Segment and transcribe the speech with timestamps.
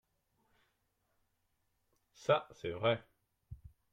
[2.15, 3.03] Ça, c’est vrai.